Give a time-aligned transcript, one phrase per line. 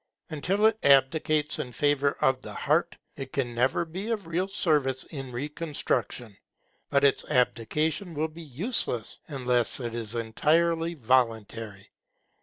[0.31, 5.03] Until it abdicates in favour of the Heart, it can never be of real service
[5.03, 6.35] in reconstruction.
[6.89, 11.91] But its abdication will be useless, unless it is entirely voluntary.